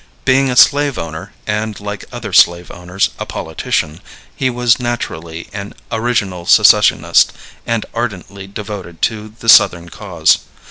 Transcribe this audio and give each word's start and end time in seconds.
Being 0.25 0.49
a 0.49 0.55
slave 0.55 0.97
owner, 0.97 1.31
and, 1.45 1.79
like 1.79 2.05
other 2.11 2.33
slave 2.33 2.71
owners, 2.71 3.11
a 3.19 3.25
politician, 3.27 4.01
he 4.35 4.49
was 4.49 4.79
naturally 4.79 5.47
an 5.53 5.75
original 5.91 6.47
secessionist 6.47 7.31
and 7.67 7.85
ardently 7.93 8.47
devoted 8.47 9.03
to 9.03 9.35
the 9.39 9.47
Southern 9.47 9.89
cause. 9.89 10.39